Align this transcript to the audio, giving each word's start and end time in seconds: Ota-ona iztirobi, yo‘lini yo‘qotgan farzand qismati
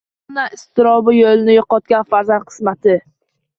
Ota-ona 0.29 0.45
iztirobi, 0.55 1.15
yo‘lini 1.17 1.59
yo‘qotgan 1.59 2.09
farzand 2.17 2.51
qismati 2.51 2.99